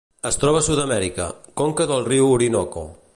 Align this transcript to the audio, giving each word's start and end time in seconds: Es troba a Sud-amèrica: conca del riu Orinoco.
Es 0.27 0.37
troba 0.43 0.61
a 0.61 0.65
Sud-amèrica: 0.67 1.27
conca 1.63 1.89
del 1.93 2.03
riu 2.09 2.33
Orinoco. 2.39 2.87